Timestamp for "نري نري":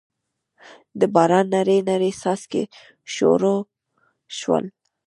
1.53-2.11